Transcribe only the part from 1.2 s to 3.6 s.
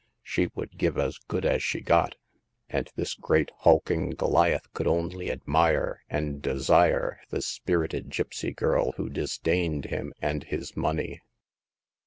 good as she get; and this great,